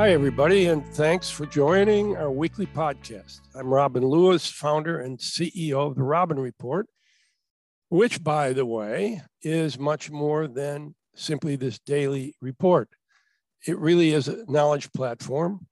[0.00, 3.40] Hi, everybody, and thanks for joining our weekly podcast.
[3.54, 6.86] I'm Robin Lewis, founder and CEO of the Robin Report,
[7.90, 12.88] which, by the way, is much more than simply this daily report.
[13.66, 15.66] It really is a knowledge platform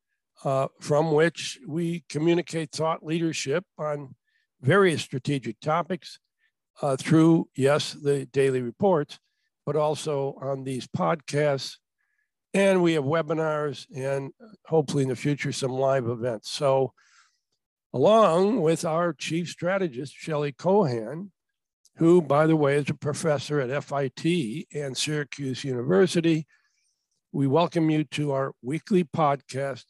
[0.44, 4.14] uh, from which we communicate thought leadership on
[4.60, 6.18] various strategic topics
[6.82, 9.18] uh, through, yes, the daily reports,
[9.64, 11.76] but also on these podcasts.
[12.58, 16.50] And we have webinars and uh, hopefully in the future some live events.
[16.50, 16.92] So,
[17.94, 21.30] along with our chief strategist, Shelley Kohan,
[21.98, 26.48] who, by the way, is a professor at FIT and Syracuse University,
[27.30, 29.84] we welcome you to our weekly podcast.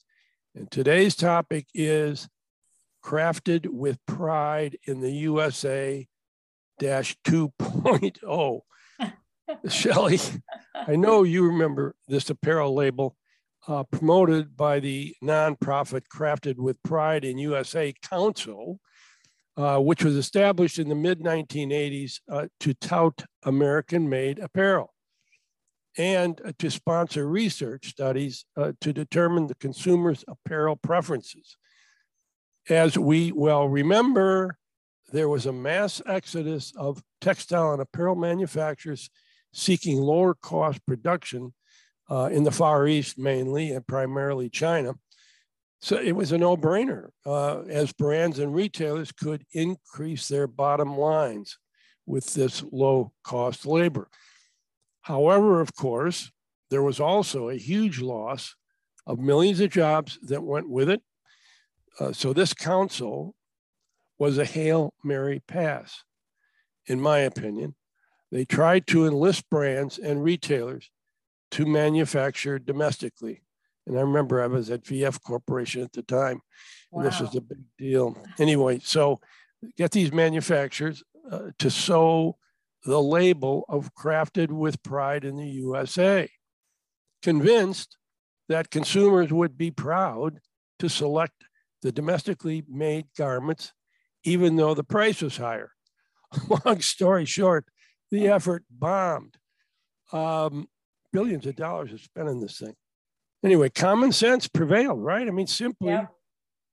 [0.54, 2.28] And today's topic is
[3.02, 6.06] crafted with pride in the USA
[6.78, 8.60] dash 2.0.
[9.68, 10.18] Shelley,
[10.74, 13.16] I know you remember this apparel label
[13.66, 18.80] uh, promoted by the nonprofit Crafted with Pride in USA Council,
[19.56, 24.92] uh, which was established in the mid 1980s uh, to tout American made apparel
[25.96, 31.56] and uh, to sponsor research studies uh, to determine the consumer's apparel preferences.
[32.68, 34.58] As we well remember,
[35.10, 39.10] there was a mass exodus of textile and apparel manufacturers
[39.52, 41.54] seeking lower cost production
[42.10, 44.94] uh, in the Far East mainly and primarily China.
[45.80, 50.96] So it was a no brainer uh, as brands and retailers could increase their bottom
[50.96, 51.56] lines
[52.06, 54.08] with this low cost labor.
[55.02, 56.32] However, of course,
[56.70, 58.54] there was also a huge loss
[59.06, 61.02] of millions of jobs that went with it.
[62.00, 63.34] Uh, so this council
[64.18, 66.02] was a Hail Mary pass,
[66.86, 67.74] in my opinion.
[68.30, 70.90] They tried to enlist brands and retailers
[71.52, 73.42] to manufacture domestically.
[73.86, 76.42] And I remember I was at VF Corporation at the time,
[76.92, 77.08] and wow.
[77.08, 78.22] this was a big deal.
[78.38, 79.20] Anyway, so
[79.76, 82.36] get these manufacturers uh, to sew
[82.84, 86.28] the label of crafted with pride in the USA,
[87.22, 87.96] convinced
[88.48, 90.40] that consumers would be proud
[90.78, 91.44] to select
[91.82, 93.72] the domestically made garments,
[94.24, 95.72] even though the price was higher.
[96.64, 97.66] Long story short,
[98.10, 99.36] the effort bombed.
[100.12, 100.68] Um,
[101.12, 102.74] billions of dollars are spent on this thing.
[103.44, 105.26] Anyway, common sense prevailed, right?
[105.26, 106.06] I mean, simply yeah.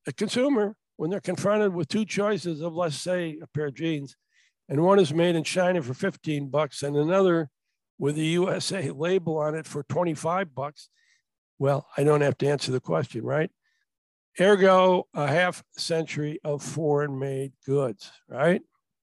[0.08, 4.16] a consumer, when they're confronted with two choices of, let's say, a pair of jeans,
[4.70, 7.50] and one is made in China for 15 bucks and another
[8.00, 10.90] with a USA label on it for 25 bucks,
[11.60, 13.50] well, I don't have to answer the question, right?
[14.40, 18.62] Ergo, a half century of foreign made goods, right?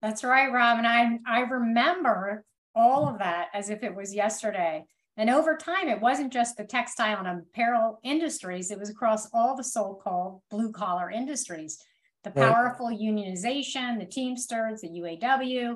[0.02, 0.78] That's right, Rob.
[0.80, 2.44] And I, I remember
[2.76, 4.86] all of that as if it was yesterday.
[5.18, 9.56] And over time, it wasn't just the textile and apparel industries, it was across all
[9.56, 11.78] the so called blue collar industries.
[12.24, 13.00] The powerful right.
[13.00, 15.76] unionization, the Teamsters, the UAW,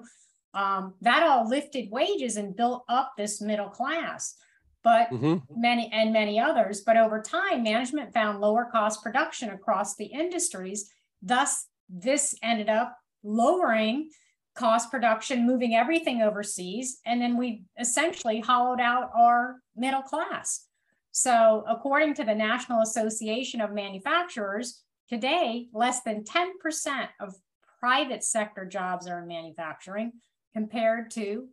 [0.53, 4.35] um, that all lifted wages and built up this middle class.
[4.83, 5.37] But mm-hmm.
[5.59, 6.81] many and many others.
[6.81, 10.91] But over time, management found lower cost production across the industries.
[11.23, 14.09] Thus, this ended up lowering
[14.55, 20.67] cost production, moving everything overseas, and then we essentially hollowed out our middle class.
[21.11, 27.35] So, according to the National Association of Manufacturers, today less than 10% of
[27.79, 30.13] private sector jobs are in manufacturing
[30.53, 31.47] compared to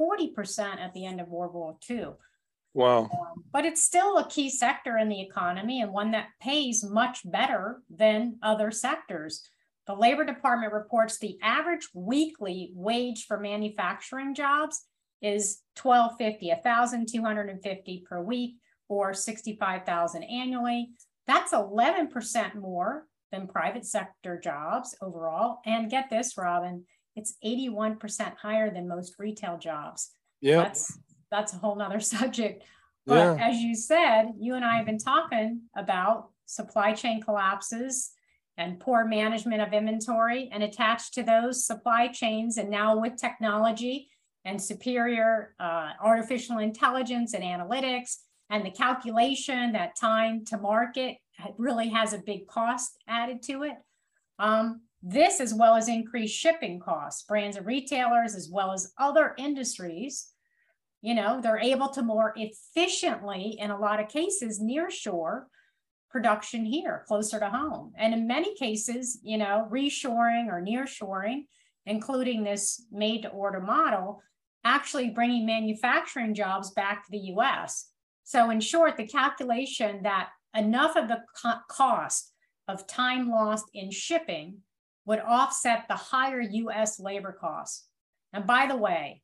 [0.00, 2.08] 40% at the end of World War II.
[2.74, 3.04] Wow.
[3.04, 7.20] Um, but it's still a key sector in the economy and one that pays much
[7.24, 9.48] better than other sectors.
[9.86, 14.84] The Labor Department reports the average weekly wage for manufacturing jobs
[15.22, 18.56] is 1250, 1250 per week
[18.88, 20.90] or 65,000 annually.
[21.26, 25.58] That's 11% more than private sector jobs overall.
[25.64, 30.10] And get this, Robin, it's 81% higher than most retail jobs.
[30.40, 30.58] Yeah.
[30.58, 30.98] That's
[31.30, 32.64] that's a whole nother subject.
[33.06, 33.48] But yeah.
[33.48, 38.12] as you said, you and I have been talking about supply chain collapses
[38.58, 44.08] and poor management of inventory and attached to those supply chains and now with technology
[44.44, 48.16] and superior uh, artificial intelligence and analytics
[48.48, 51.16] and the calculation that time to market
[51.58, 53.76] really has a big cost added to it.
[54.38, 57.22] Um, this as well as increased shipping costs.
[57.24, 60.32] Brands and retailers as well as other industries
[61.06, 65.46] you know they're able to more efficiently in a lot of cases near shore
[66.10, 67.92] production here closer to home.
[67.96, 71.46] And in many cases, you know, reshoring or nearshoring,
[71.84, 74.22] including this made to order model,
[74.64, 77.90] actually bringing manufacturing jobs back to the US.
[78.24, 82.32] So, in short, the calculation that enough of the co- cost
[82.66, 84.58] of time lost in shipping
[85.04, 87.86] would offset the higher US labor costs.
[88.32, 89.22] And by the way,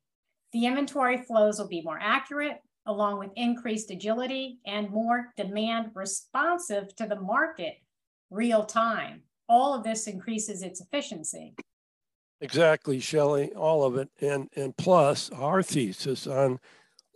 [0.52, 6.94] the inventory flows will be more accurate, along with increased agility and more demand responsive
[6.96, 7.76] to the market
[8.30, 9.22] real time.
[9.48, 11.54] All of this increases its efficiency.
[12.40, 14.08] Exactly, Shelley, all of it.
[14.20, 16.58] And, and plus, our thesis on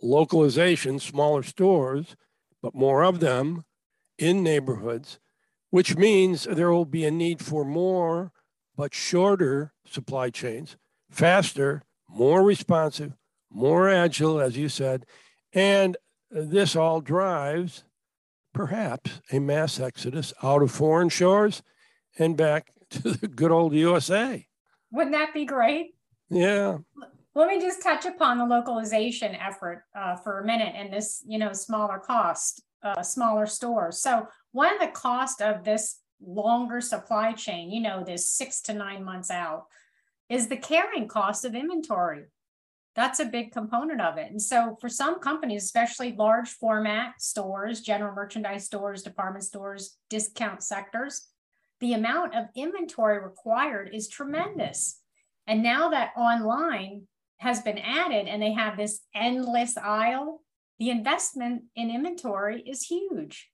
[0.01, 2.15] localization, smaller stores,
[2.61, 3.65] but more of them
[4.17, 5.19] in neighborhoods,
[5.69, 8.31] which means there will be a need for more
[8.77, 10.77] but shorter supply chains,
[11.09, 13.13] faster, more responsive,
[13.51, 15.05] more agile, as you said.
[15.57, 15.97] And
[16.29, 17.83] this all drives
[18.53, 21.63] perhaps a mass exodus out of foreign shores
[22.19, 24.45] and back to the good old USA.
[24.91, 25.95] Wouldn't that be great?
[26.29, 26.77] Yeah.
[27.33, 31.39] Let me just touch upon the localization effort uh, for a minute and this, you
[31.39, 33.99] know, smaller cost, uh, smaller stores.
[33.99, 38.73] So one of the cost of this longer supply chain, you know, this six to
[38.73, 39.65] nine months out,
[40.29, 42.25] is the carrying cost of inventory.
[42.97, 44.31] That's a big component of it.
[44.31, 50.63] And so for some companies, especially large format stores, general merchandise stores, department stores, discount
[50.63, 51.27] sectors,
[51.79, 54.99] the amount of inventory required is tremendous.
[55.45, 57.03] And now that online
[57.37, 60.41] has been added and they have this endless aisle,
[60.79, 63.47] the investment in inventory is huge.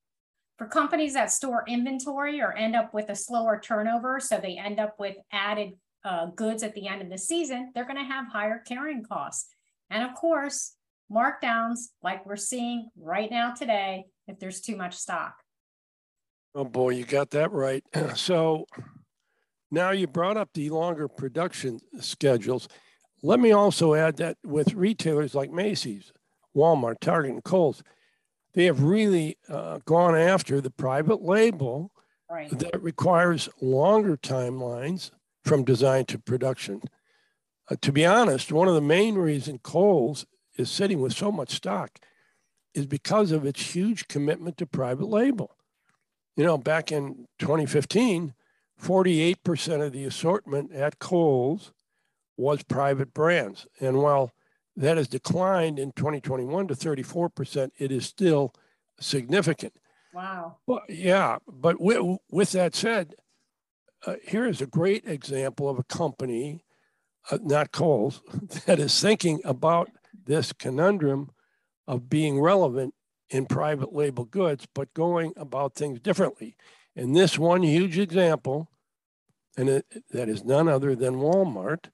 [0.58, 4.80] For companies that store inventory or end up with a slower turnover, so they end
[4.80, 5.74] up with added
[6.04, 9.50] uh, goods at the end of the season, they're going to have higher carrying costs.
[9.90, 10.76] And of course,
[11.12, 15.36] markdowns like we're seeing right now today if there's too much stock.
[16.56, 17.84] Oh boy, you got that right.
[18.16, 18.66] So
[19.72, 22.68] now you brought up the longer production schedules.
[23.24, 26.12] Let me also add that with retailers like Macy's,
[26.56, 27.82] Walmart, Target, and Kohl's,
[28.54, 31.92] they have really uh, gone after the private label
[32.30, 32.50] right.
[32.60, 35.10] that requires longer timelines
[35.44, 36.82] from design to production.
[37.70, 40.26] Uh, to be honest, one of the main reasons Kohl's
[40.58, 42.00] is sitting with so much stock
[42.74, 45.56] is because of its huge commitment to private label.
[46.36, 48.34] You know, back in 2015,
[48.82, 51.72] 48% of the assortment at Kohl's
[52.38, 53.68] was private brands.
[53.80, 54.32] And while
[54.76, 58.54] that has declined in 2021 to 34%, it is still
[59.00, 59.74] significant.
[60.14, 60.58] Wow.
[60.66, 63.16] Well, yeah, but with, with that said,
[64.06, 66.64] uh, here is a great example of a company,
[67.32, 68.22] uh, not Kohl's,
[68.66, 69.90] that is thinking about
[70.26, 71.32] this conundrum
[71.88, 72.94] of being relevant
[73.30, 76.56] in private label goods, but going about things differently.
[76.96, 78.70] And this one huge example,
[79.58, 81.90] and it, that is none other than Walmart,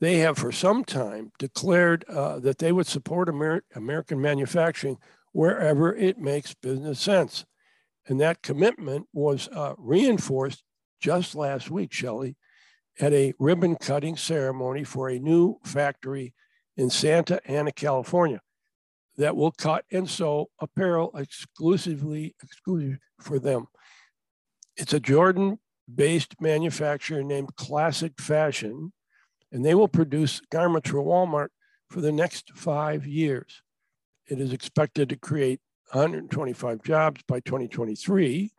[0.00, 4.96] they have for some time declared uh, that they would support Amer- American manufacturing
[5.32, 7.44] wherever it makes business sense.
[8.06, 10.64] And that commitment was uh, reinforced
[11.00, 12.36] just last week, Shelley,
[12.98, 16.34] at a ribbon cutting ceremony for a new factory
[16.76, 18.40] in Santa Ana, California,
[19.16, 23.66] that will cut and sew apparel exclusively exclusive for them.
[24.76, 28.92] It's a Jordan-based manufacturer named Classic Fashion,
[29.52, 31.48] and they will produce garments for Walmart
[31.88, 33.62] for the next five years.
[34.26, 35.60] It is expected to create
[35.92, 38.52] 125 jobs by 2023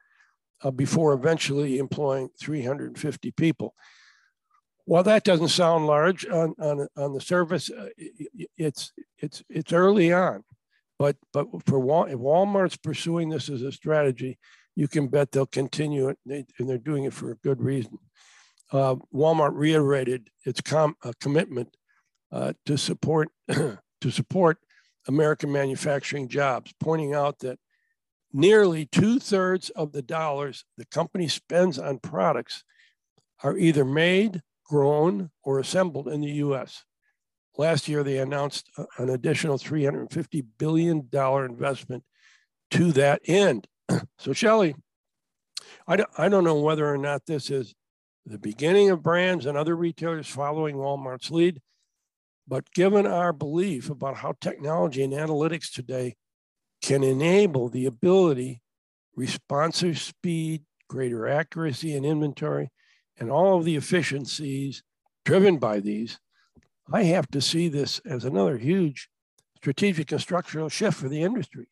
[0.63, 3.75] uh, before eventually employing 350 people.
[4.85, 7.89] While that doesn't sound large on, on, on the surface, uh,
[8.57, 10.43] it's, it's, it's early on.
[10.97, 14.37] But, but for Wal- if Walmart's pursuing this as a strategy,
[14.75, 17.97] you can bet they'll continue it, and, they, are doing it for a good reason.
[18.71, 21.75] Uh, Walmart reiterated its com- uh, commitment
[22.31, 24.57] uh, to support to support
[25.07, 27.59] American manufacturing jobs, pointing out that
[28.33, 32.63] nearly two thirds of the dollars the company spends on products
[33.43, 36.83] are either made, grown, or assembled in the US.
[37.57, 42.03] Last year, they announced an additional $350 billion investment
[42.71, 43.67] to that end.
[44.17, 44.75] So, Shelley,
[45.87, 47.73] I don't, I don't know whether or not this is
[48.25, 51.59] the beginning of brands and other retailers following Walmart's lead,
[52.47, 56.15] but given our belief about how technology and analytics today
[56.81, 58.61] can enable the ability,
[59.15, 62.69] responsive speed, greater accuracy in inventory,
[63.17, 64.83] and all of the efficiencies
[65.25, 66.19] driven by these,
[66.91, 69.09] I have to see this as another huge
[69.57, 71.67] strategic and structural shift for the industry.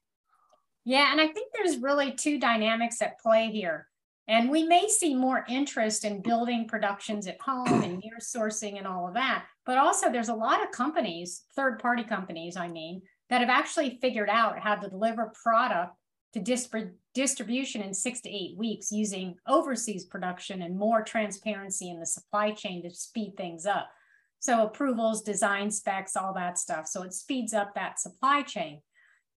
[0.86, 3.88] Yeah, and I think there's really two dynamics at play here.
[4.28, 8.86] And we may see more interest in building productions at home and near sourcing and
[8.86, 9.46] all of that.
[9.66, 14.00] But also, there's a lot of companies, third party companies, I mean, that have actually
[14.02, 15.96] figured out how to deliver product
[16.34, 16.40] to
[17.14, 22.52] distribution in six to eight weeks using overseas production and more transparency in the supply
[22.52, 23.90] chain to speed things up.
[24.40, 26.88] So approvals, design specs, all that stuff.
[26.88, 28.82] So it speeds up that supply chain.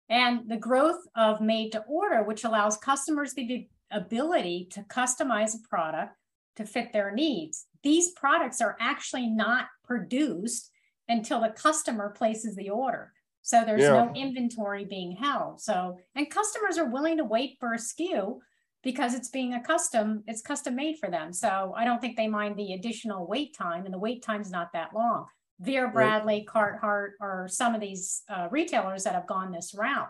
[0.10, 5.68] And the growth of made to order, which allows customers the ability to customize a
[5.68, 6.16] product
[6.58, 7.68] to fit their needs.
[7.84, 10.70] These products are actually not produced
[11.08, 13.14] until the customer places the order.
[13.42, 14.06] So there's yeah.
[14.06, 15.62] no inventory being held.
[15.62, 18.40] So, and customers are willing to wait for a SKU
[18.84, 21.34] because it's being a custom, it's custom made for them.
[21.34, 24.74] So I don't think they mind the additional wait time, and the wait time's not
[24.74, 25.26] that long.
[25.60, 30.10] Vera Bradley, Carhartt, or some of these uh, retailers that have gone this route.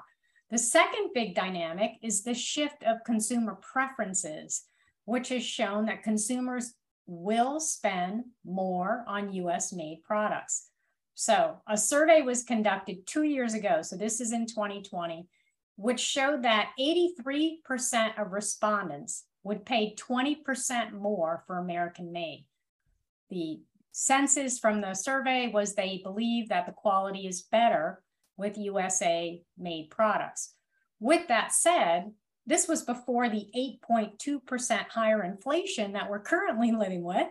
[0.50, 4.64] The second big dynamic is the shift of consumer preferences,
[5.06, 6.74] which has shown that consumers
[7.06, 10.71] will spend more on US made products.
[11.22, 13.84] So, a survey was conducted two years ago.
[13.84, 15.28] So, this is in 2020,
[15.76, 22.48] which showed that 83% of respondents would pay 20% more for American made.
[23.30, 23.60] The
[23.92, 28.02] census from the survey was they believe that the quality is better
[28.36, 30.56] with USA made products.
[31.00, 32.14] With that said,
[32.48, 37.28] this was before the 8.2% higher inflation that we're currently living with.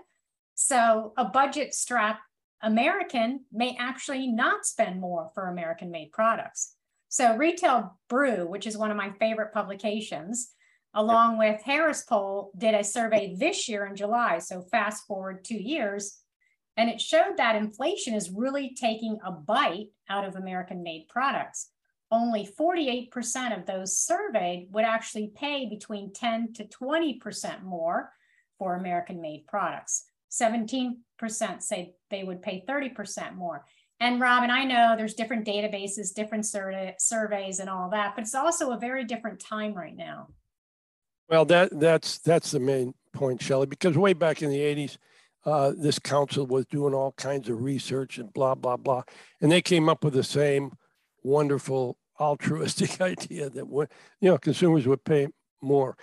[0.55, 2.21] So, a budget strapped
[2.63, 6.75] American may actually not spend more for American made products.
[7.09, 10.53] So, Retail Brew, which is one of my favorite publications,
[10.95, 14.39] along with Harris Poll, did a survey this year in July.
[14.39, 16.19] So, fast forward two years,
[16.77, 21.71] and it showed that inflation is really taking a bite out of American made products.
[22.13, 28.13] Only 48% of those surveyed would actually pay between 10 to 20% more
[28.59, 30.05] for American made products.
[30.31, 30.97] 17%
[31.61, 33.65] say they would pay 30% more.
[34.01, 38.35] And Robin, I know there's different databases, different sur- surveys and all that, but it's
[38.35, 40.29] also a very different time right now.
[41.29, 44.97] Well, that that's that's the main point, Shelley, because way back in the 80s,
[45.45, 49.03] uh, this council was doing all kinds of research and blah, blah, blah.
[49.41, 50.73] And they came up with the same
[51.23, 53.67] wonderful altruistic idea that,
[54.21, 55.29] you know, consumers would pay
[55.63, 55.97] more.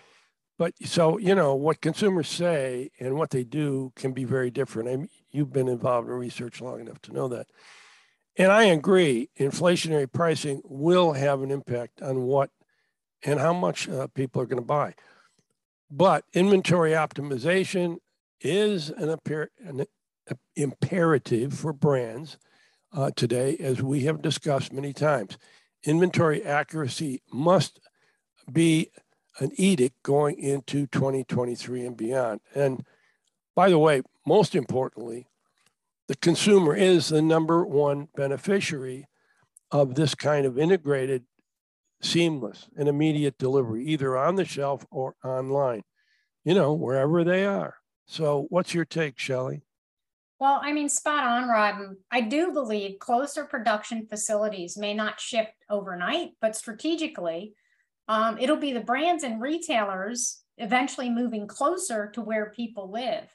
[0.57, 4.89] But so, you know, what consumers say and what they do can be very different.
[4.89, 7.47] I mean, you've been involved in research long enough to know that.
[8.37, 12.49] And I agree, inflationary pricing will have an impact on what
[13.23, 14.93] and how much uh, people are going to buy.
[15.89, 17.97] But inventory optimization
[18.41, 19.17] is an,
[19.63, 19.85] an
[20.55, 22.37] imperative for brands
[22.93, 25.37] uh, today, as we have discussed many times.
[25.83, 27.79] Inventory accuracy must
[28.51, 28.91] be
[29.39, 32.41] an edict going into 2023 and beyond.
[32.55, 32.85] And
[33.55, 35.27] by the way, most importantly,
[36.07, 39.07] the consumer is the number one beneficiary
[39.71, 41.23] of this kind of integrated,
[42.01, 45.83] seamless, and immediate delivery, either on the shelf or online,
[46.45, 47.75] you know, wherever they are.
[48.05, 49.63] So, what's your take, Shelley?
[50.39, 51.95] Well, I mean, spot on, Rod.
[52.11, 57.53] I do believe closer production facilities may not shift overnight, but strategically,
[58.07, 63.27] um, it'll be the brands and retailers eventually moving closer to where people live.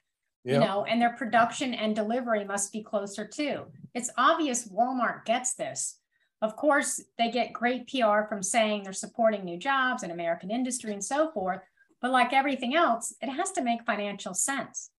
[0.44, 0.54] Yep.
[0.54, 3.62] You know, and their production and delivery must be closer too.
[3.94, 5.98] It's obvious Walmart gets this.
[6.40, 10.92] Of course, they get great PR from saying they're supporting new jobs and American industry
[10.92, 11.60] and so forth.
[12.00, 14.90] But like everything else, it has to make financial sense.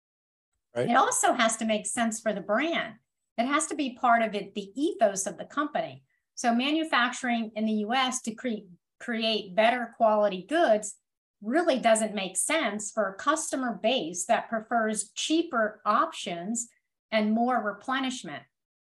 [0.74, 0.90] Right.
[0.90, 2.94] It also has to make sense for the brand.
[3.38, 6.04] It has to be part of it, the ethos of the company.
[6.36, 8.66] So manufacturing in the US to create
[9.04, 10.96] create better quality goods
[11.42, 16.70] really doesn't make sense for a customer base that prefers cheaper options
[17.12, 18.44] and more replenishment,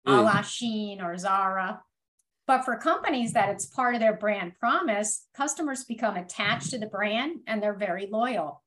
[0.06, 0.18] mm.
[0.18, 1.82] a la Shein or Zara.
[2.46, 6.86] But for companies that it's part of their brand promise, customers become attached to the
[6.86, 8.62] brand and they're very loyal.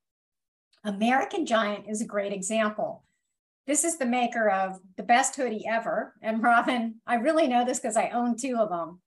[0.83, 3.03] American Giant is a great example.
[3.65, 6.13] This is the maker of the best hoodie ever.
[6.21, 8.99] And Robin, I really know this because I own two of them.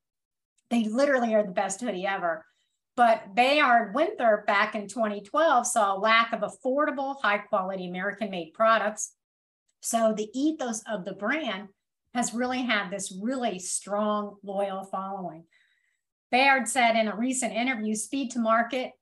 [0.73, 2.47] They literally are the best hoodie ever.
[2.97, 8.55] But Bayard Winthrop back in 2012 saw a lack of affordable, high quality American made
[8.55, 9.13] products.
[9.81, 11.69] So the ethos of the brand
[12.15, 15.45] has really had this really strong, loyal following.
[16.31, 18.93] Bayard said in a recent interview speed to market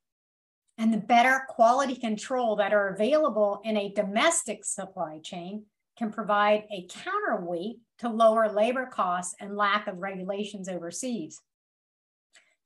[0.76, 6.64] and the better quality control that are available in a domestic supply chain can provide
[6.72, 11.40] a counterweight to lower labor costs and lack of regulations overseas.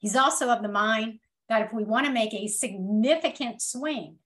[0.05, 4.17] He's also of the mind that if we want to make a significant swing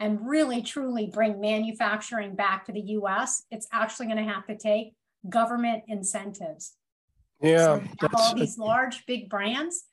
[0.00, 4.58] and really truly bring manufacturing back to the US, it's actually going to have to
[4.58, 4.92] take
[5.28, 6.72] government incentives.
[7.40, 7.78] Yeah.
[8.00, 9.84] So all these large, big brands,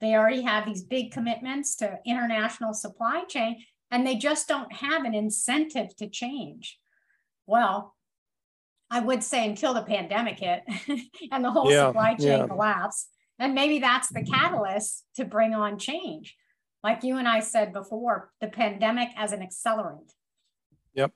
[0.00, 5.04] They already have these big commitments to international supply chain, and they just don't have
[5.04, 6.78] an incentive to change.
[7.46, 7.94] Well,
[8.90, 10.62] I would say until the pandemic hit
[11.30, 12.46] and the whole yeah, supply chain yeah.
[12.46, 13.10] collapsed.
[13.38, 16.36] And maybe that's the catalyst to bring on change.
[16.82, 20.12] Like you and I said before, the pandemic as an accelerant.
[20.94, 21.12] Yep.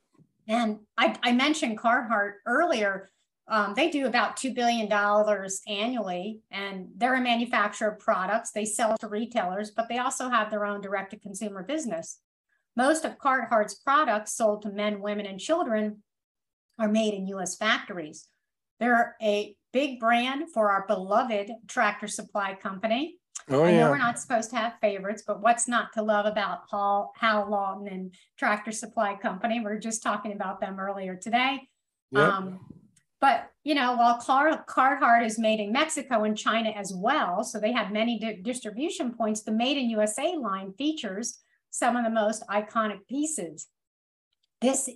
[0.48, 3.10] And I, I mentioned Carhartt earlier.
[3.48, 4.90] Um, they do about $2 billion
[5.68, 8.52] annually, and they're a manufacturer of products.
[8.52, 12.20] They sell to retailers, but they also have their own direct to consumer business.
[12.76, 16.02] Most of Carhartt's products sold to men, women, and children
[16.78, 18.26] are made in US factories.
[18.78, 23.16] They're a big brand for our beloved Tractor Supply Company.
[23.48, 26.60] Oh, I know we're not supposed to have favorites, but what's not to love about
[26.70, 29.60] Hal, Hal Lawton and Tractor Supply Company?
[29.60, 31.60] We are just talking about them earlier today.
[32.12, 32.22] Yep.
[32.22, 32.60] Um,
[33.20, 37.58] but you know, while Car- Carhartt is made in Mexico and China as well, so
[37.58, 39.42] they have many di- distribution points.
[39.42, 41.38] The Made in USA line features
[41.70, 43.68] some of the most iconic pieces.
[44.60, 44.88] This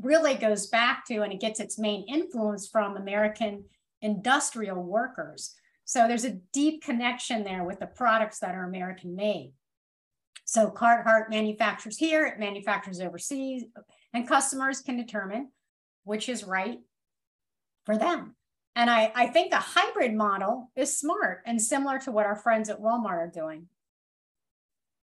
[0.00, 3.64] really goes back to, and it gets its main influence from American
[4.02, 5.54] industrial workers.
[5.84, 9.52] So there's a deep connection there with the products that are American made.
[10.44, 13.64] So Carhartt manufactures here, it manufactures overseas,
[14.12, 15.50] and customers can determine
[16.04, 16.80] which is right
[17.84, 18.34] for them.
[18.74, 22.68] And I, I think a hybrid model is smart and similar to what our friends
[22.68, 23.66] at Walmart are doing.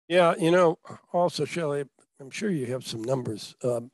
[0.09, 0.79] Yeah, you know,
[1.13, 1.85] also, Shelley,
[2.21, 3.55] I'm sure you have some numbers.
[3.65, 3.91] Um,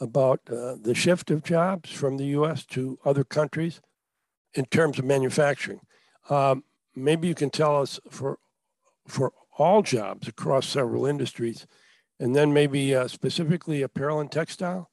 [0.00, 3.80] about uh, the shift of jobs from the US to other countries
[4.56, 5.80] in terms of manufacturing.
[6.28, 8.38] Um, maybe you can tell us for,
[9.06, 11.66] for all jobs across several industries,
[12.18, 14.90] and then maybe uh, specifically apparel and textile.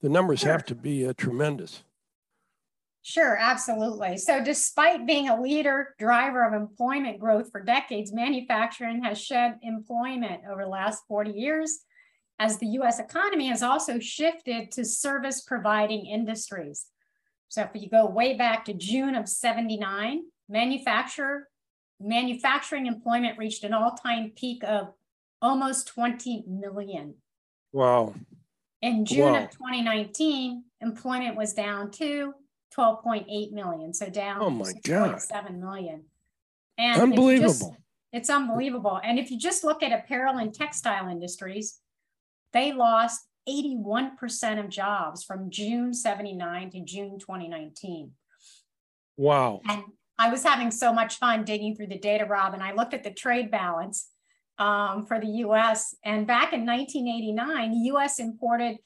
[0.00, 0.52] The numbers sure.
[0.52, 1.84] have to be uh, tremendous.
[3.04, 4.16] Sure, absolutely.
[4.16, 10.42] So, despite being a leader driver of employment growth for decades, manufacturing has shed employment
[10.50, 11.80] over the last 40 years
[12.38, 16.86] as the US economy has also shifted to service providing industries.
[17.52, 21.48] So if you go way back to June of 79, manufacturer
[22.00, 24.94] manufacturing employment reached an all-time peak of
[25.42, 27.14] almost 20 million.
[27.70, 28.14] Wow.
[28.80, 29.44] In June wow.
[29.44, 32.32] of 2019, employment was down to
[32.74, 33.92] 12.8 million.
[33.92, 35.20] So down oh my God.
[35.20, 36.04] 7 million.
[36.78, 37.48] And unbelievable.
[37.48, 37.70] Just,
[38.14, 38.98] it's unbelievable.
[39.04, 41.80] And if you just look at apparel and textile industries,
[42.54, 48.12] they lost 81% of jobs from June 79 to June 2019.
[49.16, 49.60] Wow.
[49.68, 49.82] And
[50.18, 53.02] I was having so much fun digging through the data, Rob, and I looked at
[53.02, 54.08] the trade balance
[54.58, 55.94] um, for the US.
[56.04, 58.78] And back in 1989, the US imported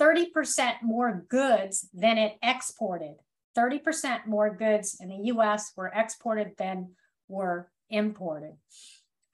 [0.00, 3.16] 30% more goods than it exported.
[3.56, 6.90] 30% more goods in the US were exported than
[7.28, 8.56] were imported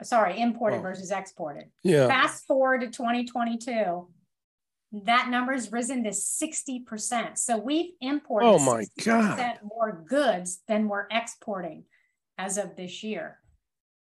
[0.03, 0.83] sorry, imported oh.
[0.83, 1.65] versus exported.
[1.83, 2.07] Yeah.
[2.07, 4.09] Fast forward to 2022,
[4.93, 7.39] that number's risen to 60%.
[7.39, 9.59] So we've imported oh my God.
[9.63, 11.85] more goods than we're exporting
[12.39, 13.39] as of this year.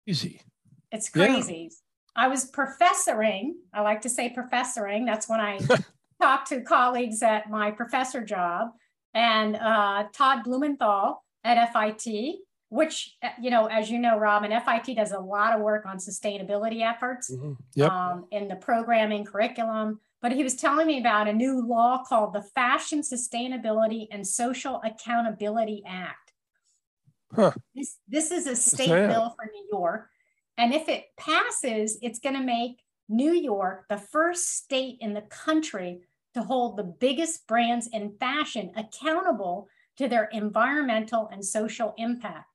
[0.08, 0.42] Easy.
[0.92, 1.70] It's crazy.
[1.72, 2.24] Yeah.
[2.24, 3.52] I was professoring.
[3.74, 5.06] I like to say professoring.
[5.06, 5.60] That's when I
[6.22, 8.70] talk to colleagues at my professor job.
[9.14, 15.12] And uh, Todd Blumenthal at FIT which you know as you know robin FIT does
[15.12, 17.54] a lot of work on sustainability efforts mm-hmm.
[17.76, 17.92] yep.
[17.92, 22.34] um, in the programming curriculum but he was telling me about a new law called
[22.34, 26.34] the fashion sustainability and social accountability act.
[27.34, 27.52] Huh.
[27.76, 30.10] this, this is a state bill for new york
[30.58, 35.22] and if it passes it's going to make new york the first state in the
[35.22, 36.02] country
[36.34, 42.46] to hold the biggest brands in fashion accountable to their environmental and social impact.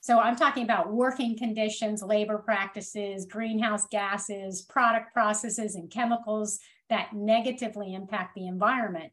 [0.00, 6.58] So I'm talking about working conditions, labor practices, greenhouse gases, product processes, and chemicals
[6.90, 9.12] that negatively impact the environment.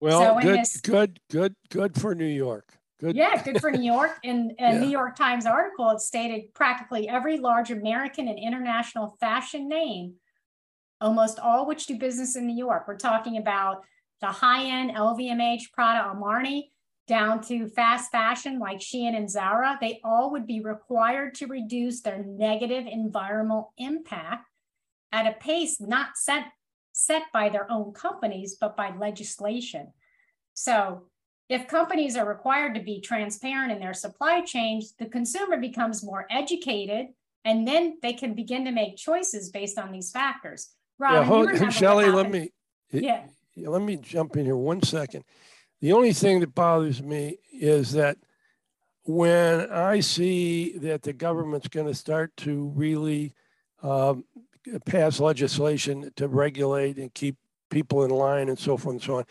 [0.00, 2.76] Well, so good, this, good, good, good for New York.
[2.98, 3.16] Good.
[3.16, 4.18] Yeah, good for New York.
[4.22, 4.78] In a yeah.
[4.78, 10.14] New York Times article, it stated practically every large American and international fashion name,
[11.00, 12.84] almost all which do business in New York.
[12.88, 13.84] We're talking about
[14.20, 16.64] the high-end LVMH, Prada, Armani,
[17.06, 22.00] down to fast fashion like Shein and Zara, they all would be required to reduce
[22.00, 24.48] their negative environmental impact
[25.12, 26.46] at a pace not set,
[26.96, 29.92] set by their own companies, but by legislation.
[30.54, 31.02] So
[31.50, 36.26] if companies are required to be transparent in their supply chains, the consumer becomes more
[36.30, 37.08] educated
[37.44, 40.70] and then they can begin to make choices based on these factors.
[40.98, 42.50] Robin, yeah, hold, Shelley, let me
[42.90, 43.26] yeah.
[43.56, 45.22] let me jump in here one second.
[45.82, 48.16] The only thing that bothers me is that
[49.04, 53.34] when I see that the government's going to start to really
[53.82, 54.24] um,
[54.84, 57.36] pass legislation to regulate and keep
[57.70, 59.24] people in line and so forth and so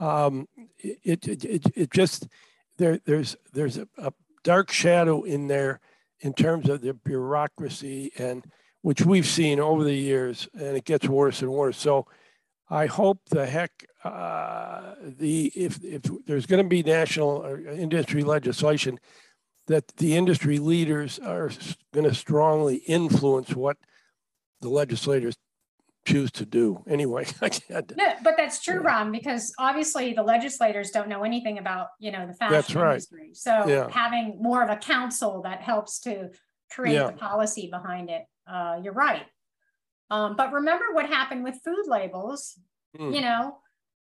[0.00, 2.28] on, um, it, it, it, it, just
[2.76, 4.12] there there's there's a, a,
[4.44, 5.80] dark shadow in there
[6.20, 8.46] in terms of the bureaucracy and
[8.82, 11.76] which we've seen over the years, and it gets worse and worse.
[11.76, 12.06] So
[12.70, 19.00] I hope the heck uh, the if if there's going to be national industry legislation,
[19.66, 21.50] that the industry leaders are
[21.92, 23.76] going to strongly influence what
[24.60, 25.36] the legislators
[26.06, 26.82] choose to do.
[26.88, 27.92] Anyway, I can't.
[27.96, 28.88] No, but that's true, yeah.
[28.88, 32.92] Ron, because obviously the legislators don't know anything about you know the fashion that's right.
[32.92, 33.30] industry.
[33.34, 33.88] So yeah.
[33.90, 36.30] having more of a council that helps to
[36.70, 37.08] create yeah.
[37.08, 39.26] the policy behind it, uh, you're right.
[40.10, 42.58] Um, but remember what happened with food labels.
[42.98, 43.14] Mm.
[43.14, 43.58] You know,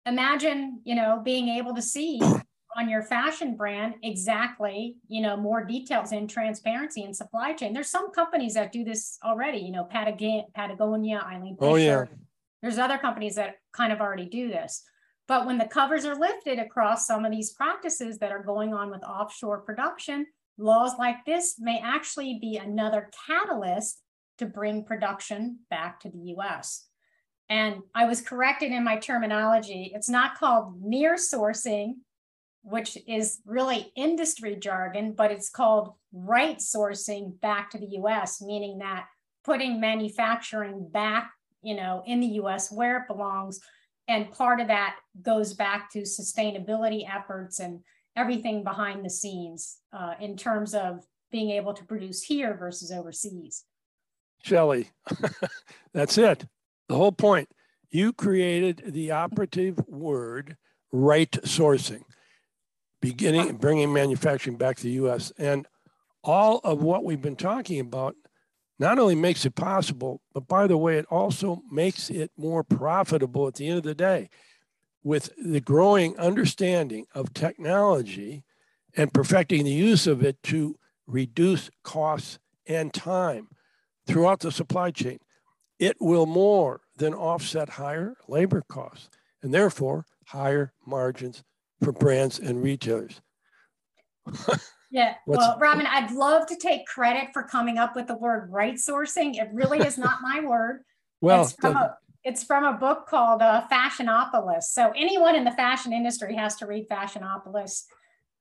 [0.04, 2.20] imagine you know being able to see
[2.76, 7.90] on your fashion brand exactly you know more details in transparency and supply chain there's
[7.90, 11.70] some companies that do this already you know patagonia, patagonia eileen Fisher.
[11.70, 12.04] oh yeah
[12.62, 14.82] there's other companies that kind of already do this
[15.26, 18.90] but when the covers are lifted across some of these practices that are going on
[18.90, 20.26] with offshore production
[20.58, 24.00] laws like this may actually be another catalyst
[24.38, 26.86] to bring production back to the us
[27.48, 29.92] and I was corrected in my terminology.
[29.94, 31.96] It's not called near sourcing,
[32.64, 38.78] which is really industry jargon, but it's called right sourcing back to the US, meaning
[38.78, 39.06] that
[39.44, 41.30] putting manufacturing back,
[41.62, 43.60] you know, in the US where it belongs.
[44.08, 47.80] And part of that goes back to sustainability efforts and
[48.16, 53.64] everything behind the scenes uh, in terms of being able to produce here versus overseas.
[54.42, 54.90] Shelley,
[55.92, 56.46] that's it.
[56.88, 57.50] The whole point.
[57.90, 60.56] You created the operative word
[60.90, 62.02] right sourcing
[63.04, 65.30] beginning and bringing manufacturing back to the U.S.
[65.36, 65.66] And
[66.22, 68.16] all of what we've been talking about
[68.78, 73.46] not only makes it possible, but by the way, it also makes it more profitable
[73.46, 74.30] at the end of the day.
[75.02, 78.42] With the growing understanding of technology
[78.96, 83.48] and perfecting the use of it to reduce costs and time
[84.06, 85.18] throughout the supply chain,
[85.78, 89.10] it will more than offset higher labor costs
[89.42, 91.44] and therefore higher margins
[91.84, 93.20] for brands and retailers.
[94.90, 95.14] yeah.
[95.26, 99.36] well, Robin, I'd love to take credit for coming up with the word right sourcing.
[99.36, 100.80] It really is not my word.
[101.20, 104.64] Well, it's from, a, it's from a book called uh, Fashionopolis.
[104.64, 107.84] So anyone in the fashion industry has to read Fashionopolis.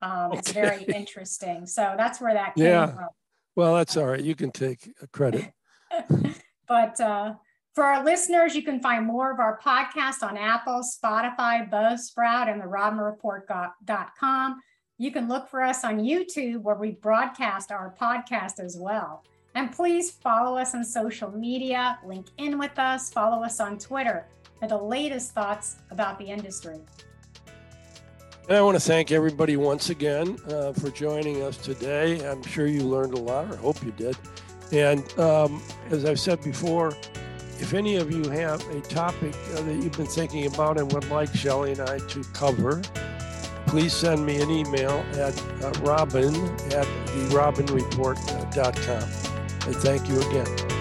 [0.02, 0.38] Um, okay.
[0.38, 1.66] It's very interesting.
[1.66, 2.88] So that's where that came yeah.
[2.88, 3.08] from.
[3.56, 4.22] Well, that's all right.
[4.22, 5.50] You can take credit.
[6.68, 7.34] but uh,
[7.74, 12.60] for our listeners, you can find more of our podcast on Apple, Spotify, Buzzsprout, and
[12.60, 14.60] the RobinReport.com.
[14.96, 19.24] You can look for us on YouTube where we broadcast our podcast as well.
[19.56, 24.28] And please follow us on social media, link in with us, follow us on Twitter
[24.60, 26.78] for the latest thoughts about the industry.
[28.48, 32.24] And I want to thank everybody once again uh, for joining us today.
[32.28, 34.16] I'm sure you learned a lot, or hope you did.
[34.70, 36.92] And um, as I've said before,
[37.60, 41.08] if any of you have a topic uh, that you've been thinking about and would
[41.10, 42.82] like Shelley and I to cover,
[43.66, 46.34] please send me an email at uh, robin
[46.72, 46.86] at
[47.30, 49.02] therobinreport.com.
[49.66, 50.73] And thank you again.